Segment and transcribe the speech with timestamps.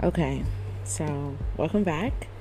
[0.00, 0.44] Okay,
[0.84, 2.28] so welcome back.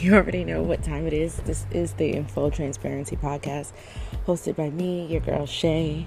[0.00, 1.36] You already know what time it is.
[1.38, 3.72] This is the In Transparency podcast,
[4.26, 6.06] hosted by me, your girl Shay.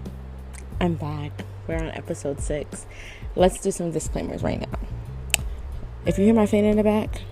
[0.79, 1.31] I'm back.
[1.67, 2.85] We're on episode six.
[3.35, 5.43] Let's do some disclaimers right now.
[6.05, 7.23] If you hear my fan in the back,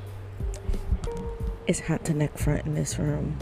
[1.67, 3.37] it's hot to neck front in this room.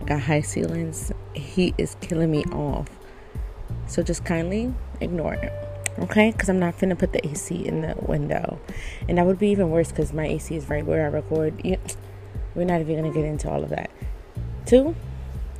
[0.00, 1.10] I got high ceilings.
[1.34, 2.88] Heat is killing me off.
[3.86, 5.65] So just kindly ignore it
[5.98, 6.30] okay?
[6.32, 8.58] Because I'm not gonna put the AC in the window,
[9.08, 11.62] and that would be even worse because my AC is right where I record.
[12.54, 13.90] we're not even gonna get into all of that.
[14.64, 14.94] Two,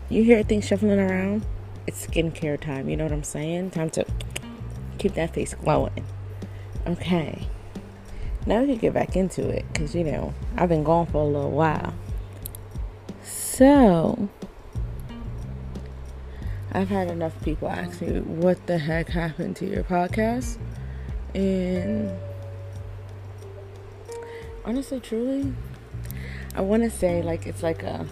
[0.08, 1.44] you hear things shuffling around.
[1.86, 2.88] It's skincare time.
[2.88, 3.70] You know what I'm saying?
[3.70, 4.04] Time to
[4.98, 6.04] keep that face glowing.
[6.86, 7.46] Okay.
[8.46, 11.26] Now we can get back into it because you know I've been gone for a
[11.26, 11.94] little while.
[13.22, 14.28] So
[16.76, 18.42] I've had enough people ask me mm-hmm.
[18.42, 20.58] what the heck happened to your podcast.
[21.34, 22.10] And
[24.62, 25.54] honestly, truly,
[26.54, 28.06] I want to say like it's like a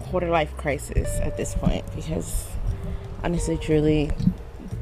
[0.00, 2.48] quarter life crisis at this point because
[3.22, 4.10] honestly, truly,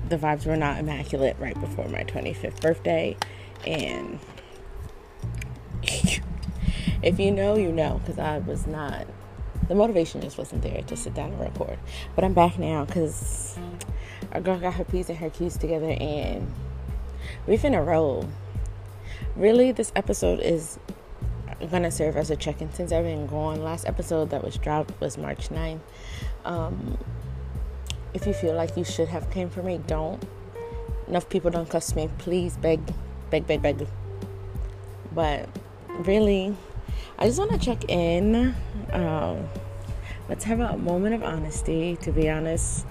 [0.09, 3.15] the vibes were not immaculate right before my 25th birthday.
[3.67, 4.19] And
[7.03, 9.07] if you know, you know, because I was not
[9.69, 11.78] the motivation just wasn't there to sit down and record.
[12.14, 13.59] But I'm back now because
[14.33, 16.53] our girl got her P's and her Q's together and
[17.47, 18.28] we finna roll.
[19.34, 20.78] Really, this episode is
[21.70, 23.62] gonna serve as a check-in since I've been gone.
[23.62, 25.81] Last episode that was dropped was March 9th.
[26.44, 26.98] Um,
[28.14, 30.22] if you feel like you should have came for me, don't.
[31.09, 32.09] Enough people don't cuss me.
[32.19, 32.81] Please beg,
[33.31, 33.87] beg, beg, beg.
[35.12, 35.48] But
[36.00, 36.56] really,
[37.19, 38.55] I just want to check in.
[38.93, 39.49] Um,
[40.29, 41.97] let's have a moment of honesty.
[42.03, 42.87] To be honest,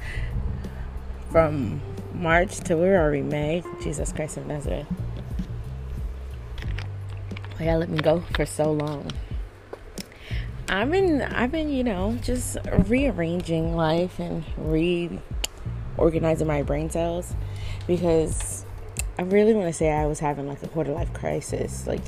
[1.32, 1.82] from
[2.14, 3.22] March to where are we?
[3.22, 3.64] May.
[3.82, 4.88] Jesus Christ of Nazareth.
[7.58, 9.12] Why y'all let me go for so long?
[10.68, 12.58] I've been, I've been, you know, just
[12.88, 14.44] rearranging life and
[15.98, 17.36] reorganizing my brain cells
[17.86, 18.66] because
[19.18, 21.86] I really want to say I was having like a quarter life crisis.
[21.86, 22.02] Like,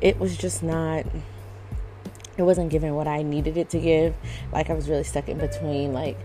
[0.00, 1.04] it was just not
[2.36, 4.14] it wasn't giving what I needed it to give.
[4.52, 5.92] Like I was really stuck in between.
[5.92, 6.18] Like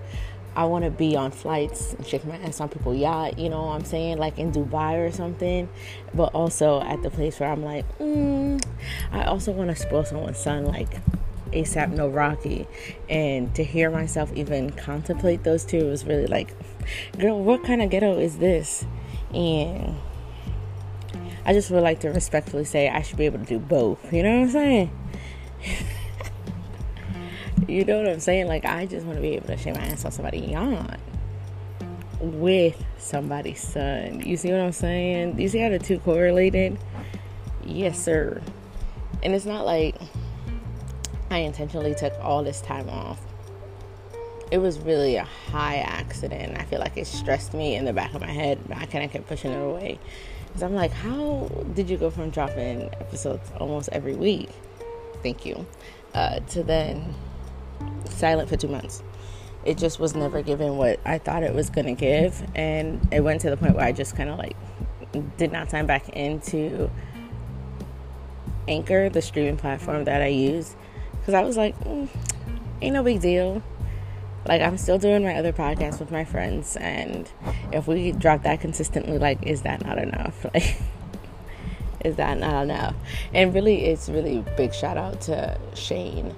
[0.55, 3.39] I want to be on flights and shake my ass on people's yacht.
[3.39, 4.17] You know what I'm saying?
[4.17, 5.69] Like in Dubai or something.
[6.13, 8.63] But also at the place where I'm like, mm,
[9.11, 10.65] I also want to spoil someone's son.
[10.65, 10.97] Like
[11.53, 12.67] ASAP No Rocky.
[13.09, 16.53] And to hear myself even contemplate those two was really like,
[17.17, 18.85] girl, what kind of ghetto is this?
[19.33, 19.97] And
[21.45, 24.11] I just would like to respectfully say I should be able to do both.
[24.11, 24.91] You know what I'm saying?
[27.71, 28.47] You know what I'm saying?
[28.47, 30.97] Like, I just want to be able to shake my ass on somebody yawn
[32.19, 34.19] with somebody's son.
[34.19, 35.39] You see what I'm saying?
[35.39, 36.77] You see how the two correlated?
[37.63, 38.41] Yes, sir.
[39.23, 39.95] And it's not like
[41.29, 43.21] I intentionally took all this time off.
[44.51, 46.57] It was really a high accident.
[46.59, 48.59] I feel like it stressed me in the back of my head.
[48.75, 49.97] I kind of kept pushing it away.
[50.47, 54.49] Because I'm like, how did you go from dropping episodes almost every week?
[55.23, 55.65] Thank you.
[56.13, 57.15] Uh, to then
[58.05, 59.03] silent for two months.
[59.63, 62.43] It just was never given what I thought it was going to give.
[62.55, 64.55] And it went to the point where I just kind of like
[65.37, 66.89] did not sign back into
[68.67, 70.75] Anchor, the streaming platform that I use.
[71.19, 72.07] Because I was like, mm,
[72.81, 73.61] ain't no big deal.
[74.47, 76.75] Like, I'm still doing my other podcast with my friends.
[76.77, 77.29] And
[77.71, 80.45] if we drop that consistently, like, is that not enough?
[80.53, 80.81] Like,
[82.03, 82.95] is that not enough?
[83.31, 86.35] And really, it's really big shout out to Shane.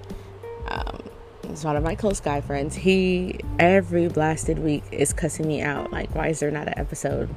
[1.54, 2.74] Um, one of my close guy friends.
[2.74, 5.92] He every blasted week is cussing me out.
[5.92, 7.32] Like, why is there not an episode?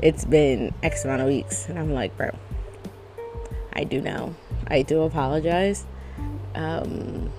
[0.00, 2.30] It's been X amount of weeks, and I'm like, bro,
[3.72, 4.34] I do know.
[4.66, 5.86] I do apologize.
[6.54, 7.30] Um,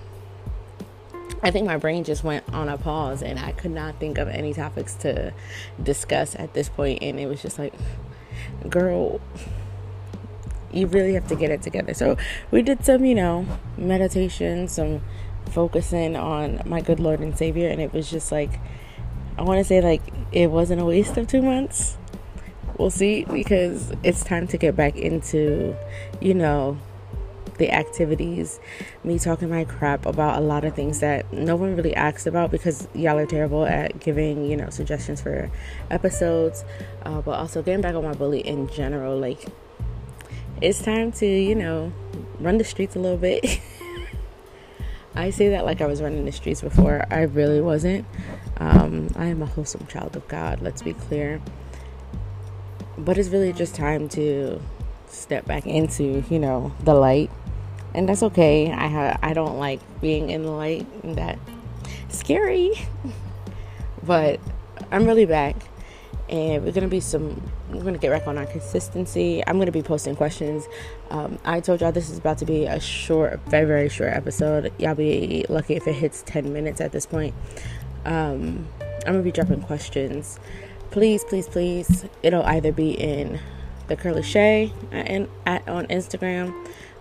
[1.42, 4.28] I think my brain just went on a pause, and I could not think of
[4.28, 5.34] any topics to
[5.82, 7.74] discuss at this point, and it was just like,
[8.68, 9.20] girl
[10.72, 11.94] you really have to get it together.
[11.94, 12.16] So
[12.50, 13.46] we did some, you know,
[13.78, 15.02] meditation, some
[15.50, 18.60] focusing on my good Lord and Savior, and it was just like,
[19.38, 20.02] I want to say, like,
[20.32, 21.96] it wasn't a waste of two months.
[22.78, 25.76] We'll see because it's time to get back into,
[26.20, 26.78] you know,
[27.58, 28.58] the activities,
[29.04, 32.50] me talking my crap about a lot of things that no one really asked about
[32.50, 35.50] because y'all are terrible at giving, you know, suggestions for
[35.90, 36.64] episodes,
[37.04, 39.18] uh, but also getting back on my bully in general.
[39.18, 39.46] Like,
[40.60, 41.92] it's time to, you know,
[42.40, 43.60] run the streets a little bit.
[45.14, 47.04] I say that like I was running the streets before.
[47.10, 48.04] I really wasn't.
[48.58, 51.40] Um, I am a wholesome child of God, let's be clear.
[52.96, 54.60] but it's really just time to
[55.08, 57.30] step back into, you know, the light.
[57.94, 58.70] And that's okay.
[58.72, 61.38] I ha- I don't like being in the light and that
[62.08, 62.72] scary.
[64.02, 64.40] but
[64.90, 65.56] I'm really back
[66.28, 69.42] and we're gonna be some we're gonna get back on our consistency.
[69.46, 70.66] I'm gonna be posting questions.
[71.10, 74.72] Um, i told y'all this is about to be a short very very short episode.
[74.78, 77.34] Y'all be lucky if it hits 10 minutes at this point.
[78.04, 80.38] Um, i'm gonna be dropping questions.
[80.90, 83.40] Please please please it'll either be in
[83.88, 86.54] the curly shay at, at on instagram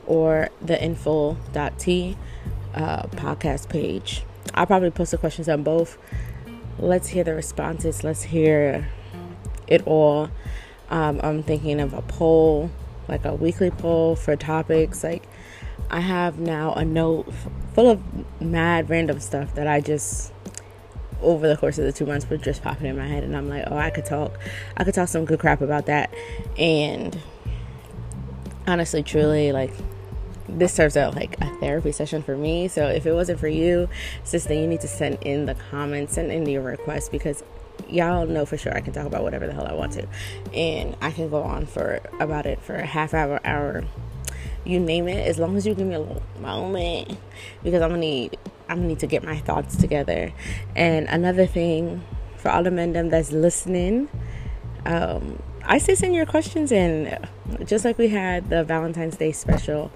[0.05, 2.17] or the infull.t
[2.73, 4.23] uh, podcast page.
[4.53, 5.97] I'll probably post the questions on both.
[6.79, 8.03] Let's hear the responses.
[8.03, 8.89] Let's hear
[9.67, 10.29] it all.
[10.89, 12.69] Um, I'm thinking of a poll,
[13.07, 15.03] like a weekly poll for topics.
[15.03, 15.23] Like,
[15.89, 17.31] I have now a note
[17.73, 18.01] full of
[18.41, 20.31] mad random stuff that I just,
[21.21, 23.23] over the course of the two months, were just popping in my head.
[23.23, 24.37] And I'm like, oh, I could talk.
[24.77, 26.13] I could talk some good crap about that.
[26.57, 27.17] And
[28.67, 29.73] honestly, truly, like,
[30.47, 32.67] this serves out like a therapy session for me.
[32.67, 33.89] So if it wasn't for you,
[34.23, 37.43] sister, you need to send in the comments, send in your requests because
[37.89, 40.07] y'all know for sure I can talk about whatever the hell I want to,
[40.53, 43.83] and I can go on for about it for a half hour, hour,
[44.65, 47.17] you name it, as long as you give me a moment,
[47.63, 48.37] because I'm gonna need
[48.69, 50.33] I'm gonna need to get my thoughts together.
[50.75, 52.03] And another thing
[52.37, 54.09] for all the men that's listening,
[54.85, 57.17] um, I say send your questions in,
[57.65, 59.91] just like we had the Valentine's Day special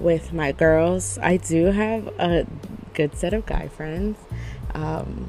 [0.00, 1.18] with my girls.
[1.18, 2.46] I do have a
[2.94, 4.18] good set of guy friends.
[4.74, 5.28] Um,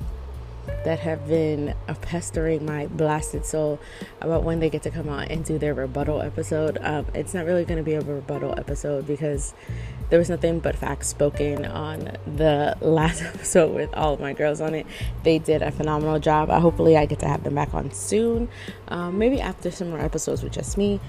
[0.85, 3.79] that have been pestering my blasted soul
[4.21, 6.77] about when they get to come out and do their rebuttal episode.
[6.79, 9.55] Um, it's not really going to be a rebuttal episode because
[10.11, 14.61] there was nothing but facts spoken on the last episode with all of my girls
[14.61, 14.85] on it.
[15.23, 16.51] They did a phenomenal job.
[16.51, 18.47] I hopefully I get to have them back on soon.
[18.87, 20.99] Um, maybe after some more episodes with just me,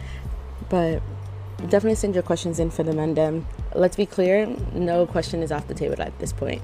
[0.70, 1.02] but
[1.58, 3.44] definitely send your questions in for the Mendem.
[3.74, 6.62] Let's be clear, no question is off the table at this point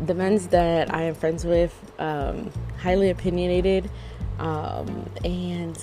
[0.00, 3.90] the men's that I am friends with, um, highly opinionated,
[4.38, 5.76] um, and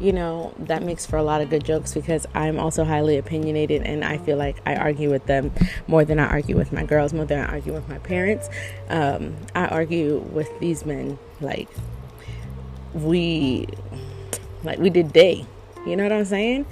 [0.00, 3.82] you know that makes for a lot of good jokes because I'm also highly opinionated,
[3.82, 5.52] and I feel like I argue with them
[5.86, 8.48] more than I argue with my girls, more than I argue with my parents.
[8.88, 11.68] Um, I argue with these men like
[12.94, 13.68] we,
[14.64, 15.46] like we did day.
[15.86, 16.66] You know what I'm saying?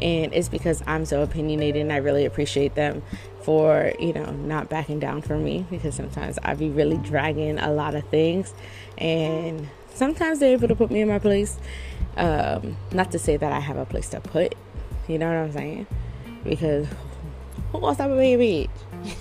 [0.00, 3.02] And it's because I'm so opinionated and I really appreciate them
[3.42, 7.72] for you know not backing down for me because sometimes I be really dragging a
[7.72, 8.54] lot of things,
[8.98, 11.58] and sometimes they're able to put me in my place.
[12.16, 14.54] Um, not to say that I have a place to put,
[15.08, 15.86] you know what I'm saying?
[16.44, 16.86] Because
[17.70, 18.70] who wants to be a bitch?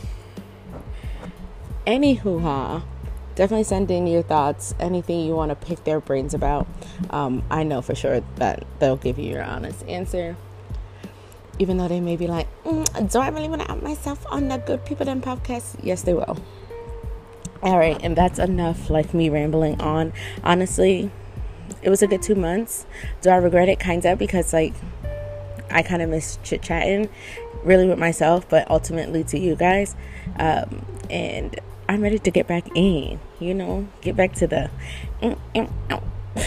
[1.88, 2.84] Anywho, ha.
[3.36, 6.68] Definitely send in your thoughts, anything you want to pick their brains about.
[7.12, 10.36] Um, I know for sure that they'll give you your honest answer
[11.60, 14.48] even though they may be like, mm, do I really want to out myself on
[14.48, 15.80] the Good People Them podcast?
[15.84, 16.38] Yes, they will.
[17.64, 20.14] All right, and that's enough like me rambling on.
[20.44, 21.12] Honestly,
[21.82, 22.86] it was a good two months.
[23.22, 23.80] Do I regret it?
[23.80, 24.74] Kind of, because like
[25.70, 27.10] I kind of miss chit chatting
[27.64, 29.96] really with myself, but ultimately to you guys.
[30.38, 34.72] Um, and I'm ready to get back in, you know, get back to the.
[35.22, 36.04] Mm, mm,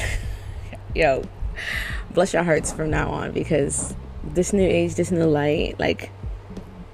[0.94, 1.22] Yo,
[2.12, 3.94] bless your hearts from now on because
[4.32, 6.10] this new age, this new light, like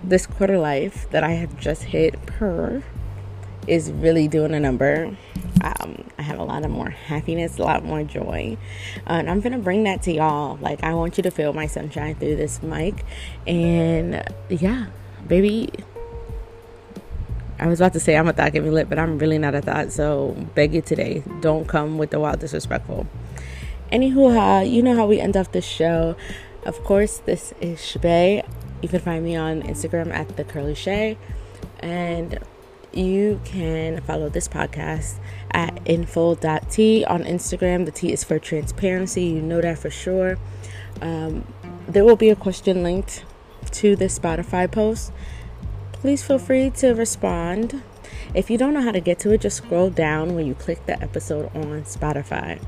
[0.03, 2.83] this quarter life that I have just hit per
[3.67, 5.17] is really doing a number.
[5.63, 8.57] Um, I have a lot of more happiness, a lot more joy.
[9.07, 10.59] And I'm gonna bring that to y'all.
[10.61, 13.05] Like, I want you to feel my sunshine through this mic.
[13.47, 14.87] And yeah,
[15.27, 15.71] baby.
[17.59, 19.55] I was about to say I'm a thought, give me lit, but I'm really not
[19.55, 19.93] a thought.
[19.93, 23.07] So, beg you today, don't come with the wild disrespectful.
[23.93, 26.17] Anywho, you know how we end off the show.
[26.65, 28.47] Of course, this is Shabay.
[28.83, 31.17] You can find me on Instagram at the Curly Shay,
[31.81, 32.39] and
[32.93, 35.19] you can follow this podcast
[35.53, 37.87] at infull.t on Instagram.
[37.87, 39.25] The T is for transparency.
[39.25, 40.39] You know that for sure.
[41.01, 41.47] Um,
[41.89, 43.25] there will be a question linked
[43.73, 45.13] to the Spotify post.
[45.93, 47.83] Please feel free to respond.
[48.35, 50.85] If you don't know how to get to it, just scroll down when you click
[50.87, 52.61] the episode on Spotify.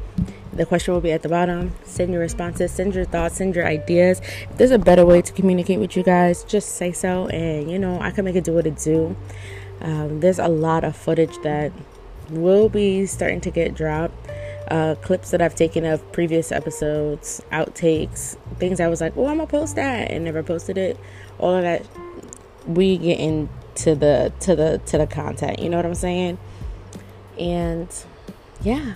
[0.52, 1.72] The question will be at the bottom.
[1.84, 4.20] Send your responses, send your thoughts, send your ideas.
[4.20, 7.78] If there's a better way to communicate with you guys, just say so, and you
[7.78, 9.16] know, I can make it do what it do.
[9.80, 11.72] Um, there's a lot of footage that
[12.28, 14.14] will be starting to get dropped.
[14.70, 19.38] Uh, clips that I've taken of previous episodes, outtakes, things I was like, oh, I'm
[19.38, 20.98] gonna post that and never posted it.
[21.38, 21.84] All of that,
[22.66, 25.58] we get into the to the to the content.
[25.58, 26.38] You know what I'm saying?
[27.38, 27.88] And
[28.62, 28.94] yeah.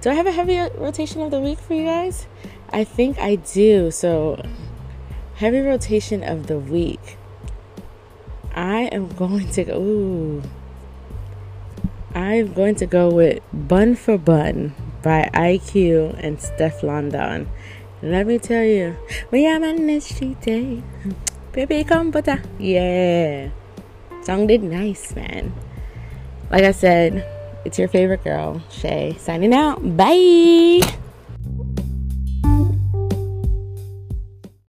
[0.00, 2.28] Do I have a heavy rotation of the week for you guys?
[2.70, 3.90] I think I do.
[3.90, 4.40] So,
[5.34, 7.16] heavy rotation of the week.
[8.54, 9.80] I am going to go.
[9.80, 10.42] Ooh.
[12.14, 17.48] I'm going to go with Bun fi Bun by IQ and Stefflon Don.
[18.00, 18.96] Let me tell you,
[19.32, 20.82] we are on street day.
[21.50, 22.40] Baby, come butter.
[22.58, 23.50] Yeah.
[24.22, 25.52] Song did nice, man.
[26.50, 27.26] Like I said,
[27.68, 29.96] it's your favorite girl, Shay, signing out.
[29.96, 30.80] Bye.